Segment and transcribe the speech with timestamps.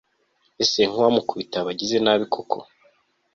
[0.63, 2.57] ese nkuwamukubita yaba agize nabi koko